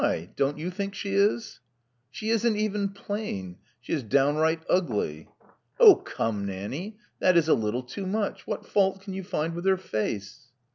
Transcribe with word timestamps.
Don't 0.35 0.57
you 0.57 0.71
think 0.71 0.95
she 0.95 1.13
is?" 1.13 1.59
She 2.09 2.31
isn't 2.31 2.55
even 2.57 2.89
plain: 2.89 3.59
she 3.79 3.93
is 3.93 4.01
downright 4.01 4.63
ugly.'* 4.67 5.29
''Oh 5.79 6.03
come, 6.03 6.43
Nanny! 6.43 6.97
That 7.19 7.37
is 7.37 7.47
a 7.47 7.53
little 7.53 7.83
too 7.83 8.07
much. 8.07 8.47
What 8.47 8.65
fault 8.65 9.01
can 9.01 9.13
you 9.13 9.23
find 9.23 9.53
with 9.53 9.67
her 9.67 9.77
face?" 9.77 10.47